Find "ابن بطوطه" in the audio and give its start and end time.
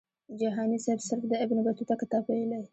1.43-1.93